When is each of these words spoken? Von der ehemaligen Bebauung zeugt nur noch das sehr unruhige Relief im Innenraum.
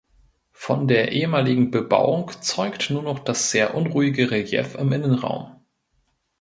Von 0.53 0.87
der 0.87 1.11
ehemaligen 1.11 1.69
Bebauung 1.69 2.31
zeugt 2.41 2.89
nur 2.89 3.03
noch 3.03 3.19
das 3.19 3.51
sehr 3.51 3.75
unruhige 3.75 4.31
Relief 4.31 4.73
im 4.73 4.91
Innenraum. 4.93 5.61